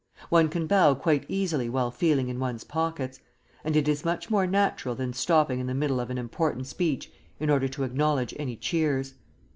One 0.29 0.49
can 0.49 0.65
bow 0.65 0.95
quite 0.95 1.25
easily 1.27 1.69
while 1.69 1.91
feeling 1.91 2.27
in 2.27 2.39
one's 2.39 2.63
pockets, 2.63 3.19
and 3.63 3.75
it 3.75 3.87
is 3.87 4.03
much 4.03 4.31
more 4.31 4.47
natural 4.47 4.95
than 4.95 5.13
stopping 5.13 5.59
in 5.59 5.67
the 5.67 5.75
middle 5.75 5.99
of 5.99 6.09
an 6.09 6.17
important 6.17 6.65
speech 6.65 7.11
in 7.39 7.51
order 7.51 7.67
to 7.67 7.83
acknowledge 7.83 8.33
any 8.39 8.55
cheers. 8.55 9.13